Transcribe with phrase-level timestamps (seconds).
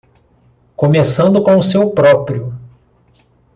[0.75, 2.57] Começando com o seu próprio.